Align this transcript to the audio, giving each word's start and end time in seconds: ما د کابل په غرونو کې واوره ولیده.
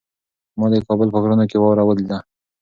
ما 0.59 0.65
د 0.71 0.73
کابل 0.87 1.07
په 1.11 1.19
غرونو 1.23 1.45
کې 1.49 1.57
واوره 1.59 1.83
ولیده. 1.85 2.17